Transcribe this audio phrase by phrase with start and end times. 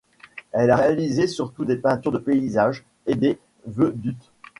[0.51, 4.31] Elle a réalisé surtout des peintures de paysages et des vedute.